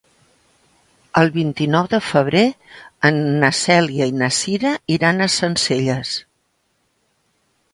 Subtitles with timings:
[1.21, 2.41] El vint-i-nou de febrer
[3.43, 6.17] na Cèlia i na Cira iran a Sencelles.